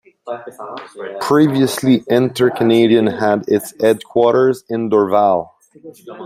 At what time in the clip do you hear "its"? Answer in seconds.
3.47-3.71